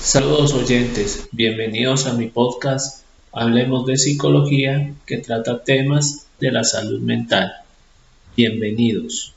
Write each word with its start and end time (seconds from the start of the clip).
Saludos 0.00 0.54
oyentes, 0.54 1.28
bienvenidos 1.32 2.06
a 2.06 2.12
mi 2.12 2.28
podcast 2.28 3.04
Hablemos 3.32 3.86
de 3.86 3.96
Psicología 3.96 4.92
que 5.04 5.18
trata 5.18 5.64
temas 5.64 6.26
de 6.38 6.52
la 6.52 6.62
salud 6.64 7.00
mental. 7.00 7.52
Bienvenidos. 8.36 9.34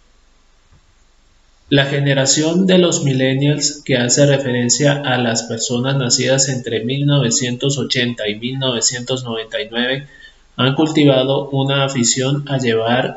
La 1.70 1.86
generación 1.86 2.68
de 2.68 2.78
los 2.78 3.04
millennials 3.04 3.82
que 3.84 3.98
hace 3.98 4.26
referencia 4.26 4.94
a 4.94 5.18
las 5.18 5.44
personas 5.44 5.98
nacidas 5.98 6.50
entre 6.50 6.84
1980 6.84 8.28
y 8.28 8.36
1999 8.36 10.08
han 10.56 10.76
cultivado 10.76 11.50
una 11.50 11.86
afición 11.86 12.44
a 12.50 12.58
llevar, 12.58 13.16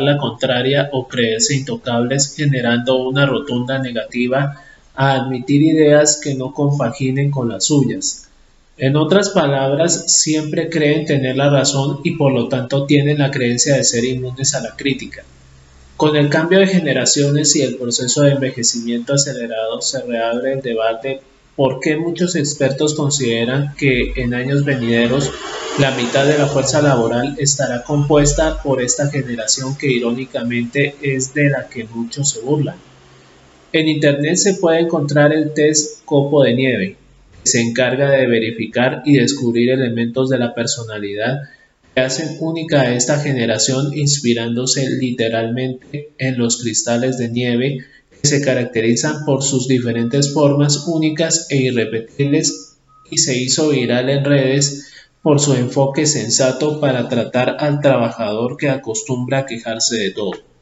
la 0.00 0.16
contraria 0.18 0.88
o 0.92 1.08
creerse 1.08 1.56
intocables 1.56 2.34
generando 2.36 2.96
una 2.96 3.26
rotunda 3.26 3.78
negativa 3.78 4.62
a 4.96 5.12
admitir 5.14 5.62
ideas 5.62 6.18
que 6.22 6.34
no 6.34 6.52
compaginen 6.52 7.30
con 7.30 7.48
las 7.48 7.66
suyas. 7.66 8.28
En 8.78 8.96
otras 8.96 9.30
palabras, 9.30 10.04
siempre 10.20 10.68
creen 10.68 11.06
tener 11.06 11.36
la 11.36 11.48
razón 11.48 12.00
y 12.04 12.12
por 12.16 12.32
lo 12.32 12.48
tanto 12.48 12.84
tienen 12.84 13.18
la 13.18 13.30
creencia 13.30 13.76
de 13.76 13.84
ser 13.84 14.04
inmunes 14.04 14.54
a 14.54 14.60
la 14.60 14.76
crítica. 14.76 15.24
Con 15.96 16.14
el 16.14 16.28
cambio 16.28 16.58
de 16.58 16.66
generaciones 16.66 17.56
y 17.56 17.62
el 17.62 17.76
proceso 17.76 18.22
de 18.22 18.32
envejecimiento 18.32 19.14
acelerado 19.14 19.80
se 19.80 20.02
reabre 20.02 20.52
el 20.52 20.60
debate 20.60 21.20
por 21.56 21.80
qué 21.80 21.96
muchos 21.96 22.36
expertos 22.36 22.92
consideran 22.94 23.74
que 23.78 24.12
en 24.16 24.34
años 24.34 24.64
venideros 24.64 25.30
la 25.78 25.92
mitad 25.92 26.26
de 26.26 26.36
la 26.36 26.46
fuerza 26.46 26.82
laboral 26.82 27.34
estará 27.38 27.82
compuesta 27.82 28.62
por 28.62 28.82
esta 28.82 29.08
generación 29.08 29.76
que 29.76 29.90
irónicamente 29.90 30.96
es 31.00 31.32
de 31.32 31.48
la 31.48 31.66
que 31.68 31.84
muchos 31.84 32.28
se 32.28 32.40
burlan. 32.40 32.76
En 33.76 33.88
Internet 33.88 34.36
se 34.36 34.54
puede 34.54 34.80
encontrar 34.80 35.34
el 35.34 35.52
test 35.52 36.02
Copo 36.06 36.42
de 36.42 36.54
Nieve, 36.54 36.96
que 37.44 37.50
se 37.50 37.60
encarga 37.60 38.10
de 38.10 38.26
verificar 38.26 39.02
y 39.04 39.18
descubrir 39.18 39.68
elementos 39.68 40.30
de 40.30 40.38
la 40.38 40.54
personalidad 40.54 41.42
que 41.94 42.00
hacen 42.00 42.38
única 42.40 42.80
a 42.80 42.94
esta 42.94 43.20
generación 43.20 43.92
inspirándose 43.92 44.88
literalmente 44.88 46.08
en 46.16 46.38
los 46.38 46.62
cristales 46.62 47.18
de 47.18 47.28
nieve 47.28 47.84
que 48.10 48.26
se 48.26 48.40
caracterizan 48.40 49.26
por 49.26 49.42
sus 49.42 49.68
diferentes 49.68 50.32
formas 50.32 50.86
únicas 50.86 51.46
e 51.50 51.56
irrepetibles 51.56 52.78
y 53.10 53.18
se 53.18 53.36
hizo 53.36 53.68
viral 53.68 54.08
en 54.08 54.24
redes 54.24 54.90
por 55.20 55.38
su 55.38 55.52
enfoque 55.52 56.06
sensato 56.06 56.80
para 56.80 57.10
tratar 57.10 57.58
al 57.60 57.82
trabajador 57.82 58.56
que 58.56 58.70
acostumbra 58.70 59.40
a 59.40 59.44
quejarse 59.44 59.96
de 59.96 60.12
todo. 60.12 60.55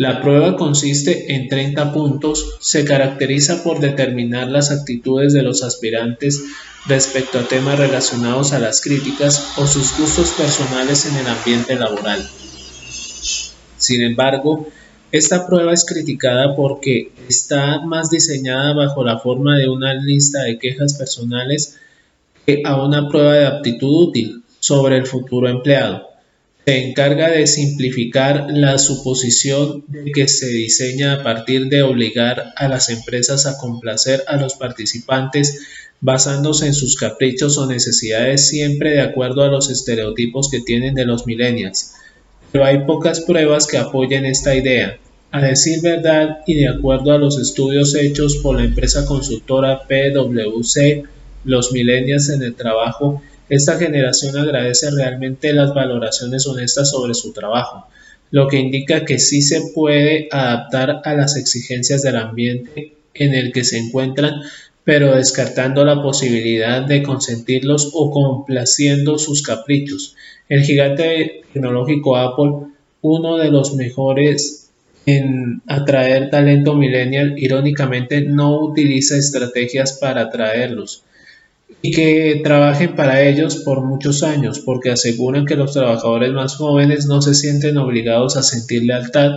La 0.00 0.22
prueba 0.22 0.54
consiste 0.54 1.34
en 1.34 1.48
30 1.48 1.92
puntos, 1.92 2.56
se 2.60 2.84
caracteriza 2.84 3.64
por 3.64 3.80
determinar 3.80 4.46
las 4.46 4.70
actitudes 4.70 5.32
de 5.32 5.42
los 5.42 5.64
aspirantes 5.64 6.40
respecto 6.86 7.40
a 7.40 7.48
temas 7.48 7.80
relacionados 7.80 8.52
a 8.52 8.60
las 8.60 8.80
críticas 8.80 9.54
o 9.56 9.66
sus 9.66 9.98
gustos 9.98 10.30
personales 10.38 11.04
en 11.04 11.16
el 11.16 11.26
ambiente 11.26 11.74
laboral. 11.74 12.24
Sin 13.76 14.02
embargo, 14.02 14.68
esta 15.10 15.48
prueba 15.48 15.72
es 15.72 15.84
criticada 15.84 16.54
porque 16.54 17.10
está 17.28 17.80
más 17.80 18.08
diseñada 18.08 18.74
bajo 18.74 19.02
la 19.02 19.18
forma 19.18 19.58
de 19.58 19.68
una 19.68 19.94
lista 19.94 20.44
de 20.44 20.60
quejas 20.60 20.94
personales 20.94 21.76
que 22.46 22.62
a 22.64 22.80
una 22.80 23.08
prueba 23.08 23.32
de 23.32 23.46
aptitud 23.48 24.10
útil 24.10 24.44
sobre 24.60 24.96
el 24.96 25.06
futuro 25.06 25.48
empleado 25.48 26.07
se 26.68 26.86
encarga 26.86 27.30
de 27.30 27.46
simplificar 27.46 28.48
la 28.50 28.76
suposición 28.76 29.84
de 29.88 30.12
que 30.12 30.28
se 30.28 30.48
diseña 30.48 31.14
a 31.14 31.22
partir 31.22 31.70
de 31.70 31.82
obligar 31.82 32.52
a 32.56 32.68
las 32.68 32.90
empresas 32.90 33.46
a 33.46 33.56
complacer 33.56 34.22
a 34.28 34.36
los 34.36 34.56
participantes 34.56 35.60
basándose 36.02 36.66
en 36.66 36.74
sus 36.74 36.96
caprichos 36.96 37.56
o 37.56 37.64
necesidades 37.64 38.48
siempre 38.48 38.90
de 38.90 39.00
acuerdo 39.00 39.44
a 39.44 39.48
los 39.48 39.70
estereotipos 39.70 40.50
que 40.50 40.60
tienen 40.60 40.94
de 40.94 41.06
los 41.06 41.26
millennials. 41.26 41.94
Pero 42.52 42.66
hay 42.66 42.84
pocas 42.84 43.22
pruebas 43.22 43.66
que 43.66 43.78
apoyen 43.78 44.26
esta 44.26 44.54
idea. 44.54 44.98
A 45.30 45.40
decir 45.40 45.80
verdad 45.80 46.40
y 46.46 46.56
de 46.56 46.68
acuerdo 46.68 47.12
a 47.12 47.18
los 47.18 47.38
estudios 47.38 47.94
hechos 47.94 48.36
por 48.42 48.56
la 48.56 48.66
empresa 48.66 49.06
consultora 49.06 49.84
PwC, 49.88 51.04
los 51.44 51.72
millennials 51.72 52.28
en 52.28 52.42
el 52.42 52.54
trabajo 52.54 53.22
esta 53.48 53.78
generación 53.78 54.36
agradece 54.36 54.90
realmente 54.90 55.52
las 55.52 55.72
valoraciones 55.72 56.46
honestas 56.46 56.90
sobre 56.90 57.14
su 57.14 57.32
trabajo, 57.32 57.86
lo 58.30 58.46
que 58.46 58.58
indica 58.58 59.04
que 59.04 59.18
sí 59.18 59.40
se 59.40 59.72
puede 59.74 60.28
adaptar 60.30 61.00
a 61.04 61.14
las 61.14 61.36
exigencias 61.36 62.02
del 62.02 62.16
ambiente 62.16 62.94
en 63.14 63.34
el 63.34 63.52
que 63.52 63.64
se 63.64 63.78
encuentran, 63.78 64.42
pero 64.84 65.16
descartando 65.16 65.84
la 65.84 66.02
posibilidad 66.02 66.82
de 66.82 67.02
consentirlos 67.02 67.90
o 67.94 68.10
complaciendo 68.10 69.18
sus 69.18 69.42
caprichos. 69.42 70.14
El 70.48 70.62
gigante 70.62 71.42
tecnológico 71.52 72.16
Apple, 72.16 72.68
uno 73.00 73.36
de 73.38 73.50
los 73.50 73.74
mejores 73.74 74.70
en 75.06 75.62
atraer 75.66 76.28
talento 76.28 76.74
millennial, 76.74 77.34
irónicamente 77.38 78.20
no 78.20 78.60
utiliza 78.60 79.16
estrategias 79.16 79.94
para 79.94 80.22
atraerlos 80.22 81.02
y 81.80 81.92
que 81.92 82.40
trabajen 82.42 82.96
para 82.96 83.22
ellos 83.22 83.56
por 83.56 83.82
muchos 83.82 84.22
años, 84.22 84.60
porque 84.60 84.90
aseguran 84.90 85.46
que 85.46 85.54
los 85.54 85.72
trabajadores 85.72 86.32
más 86.32 86.56
jóvenes 86.56 87.06
no 87.06 87.22
se 87.22 87.34
sienten 87.34 87.76
obligados 87.76 88.36
a 88.36 88.42
sentir 88.42 88.82
lealtad 88.82 89.30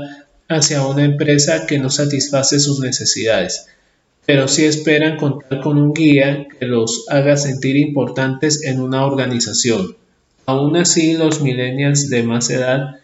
hacia 0.47 0.85
una 0.85 1.03
empresa 1.03 1.65
que 1.67 1.77
no 1.79 1.89
satisface 1.89 2.59
sus 2.59 2.79
necesidades, 2.79 3.67
pero 4.25 4.47
sí 4.47 4.65
esperan 4.65 5.17
contar 5.17 5.61
con 5.61 5.77
un 5.77 5.93
guía 5.93 6.47
que 6.59 6.65
los 6.65 7.05
haga 7.09 7.37
sentir 7.37 7.77
importantes 7.77 8.63
en 8.63 8.79
una 8.79 9.05
organización. 9.05 9.95
Aún 10.45 10.75
así, 10.75 11.13
los 11.13 11.41
millennials 11.41 12.09
de 12.09 12.23
más 12.23 12.49
edad 12.49 12.97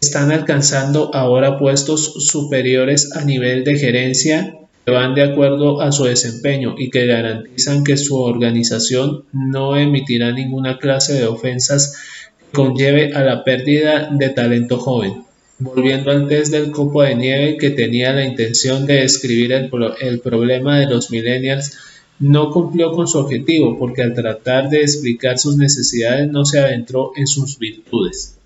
están 0.00 0.30
alcanzando 0.30 1.12
ahora 1.14 1.58
puestos 1.58 2.26
superiores 2.28 3.14
a 3.16 3.24
nivel 3.24 3.64
de 3.64 3.78
gerencia 3.78 4.56
van 4.92 5.14
de 5.14 5.22
acuerdo 5.22 5.80
a 5.80 5.90
su 5.90 6.04
desempeño 6.04 6.76
y 6.78 6.90
que 6.90 7.06
garantizan 7.06 7.82
que 7.82 7.96
su 7.96 8.16
organización 8.20 9.24
no 9.32 9.76
emitirá 9.76 10.30
ninguna 10.32 10.78
clase 10.78 11.14
de 11.14 11.26
ofensas 11.26 11.96
que 12.38 12.46
conlleve 12.52 13.12
a 13.12 13.22
la 13.22 13.44
pérdida 13.44 14.08
de 14.12 14.28
talento 14.30 14.78
joven. 14.78 15.24
Volviendo 15.58 16.10
al 16.10 16.28
test 16.28 16.52
del 16.52 16.70
copo 16.70 17.02
de 17.02 17.14
nieve 17.14 17.56
que 17.56 17.70
tenía 17.70 18.12
la 18.12 18.24
intención 18.24 18.86
de 18.86 19.00
describir 19.00 19.52
el, 19.52 19.70
el 20.00 20.20
problema 20.20 20.78
de 20.78 20.86
los 20.86 21.10
millennials, 21.10 21.76
no 22.18 22.50
cumplió 22.50 22.92
con 22.92 23.08
su 23.08 23.18
objetivo 23.18 23.78
porque 23.78 24.02
al 24.02 24.14
tratar 24.14 24.68
de 24.68 24.82
explicar 24.82 25.38
sus 25.38 25.56
necesidades 25.56 26.30
no 26.30 26.44
se 26.44 26.60
adentró 26.60 27.12
en 27.16 27.26
sus 27.26 27.58
virtudes. 27.58 28.38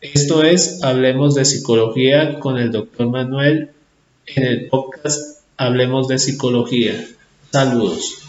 Esto 0.00 0.42
es, 0.42 0.82
hablemos 0.82 1.34
de 1.34 1.44
psicología 1.44 2.38
con 2.38 2.58
el 2.58 2.72
doctor 2.72 3.08
Manuel 3.08 3.70
en 4.36 4.44
el 4.44 4.68
podcast 4.68 5.40
Hablemos 5.56 6.08
de 6.08 6.18
Psicología. 6.18 7.06
Saludos. 7.50 8.21